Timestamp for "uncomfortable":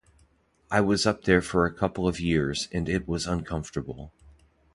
3.27-4.11